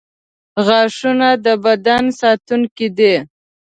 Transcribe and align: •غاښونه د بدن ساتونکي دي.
•غاښونه 0.65 1.29
د 1.45 1.47
بدن 1.65 2.03
ساتونکي 2.19 2.87
دي. 2.97 3.15